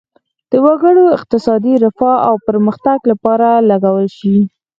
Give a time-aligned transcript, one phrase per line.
[0.51, 4.35] د وګړو د اقتصادي رفاه او پرمختګ لپاره لګول شي.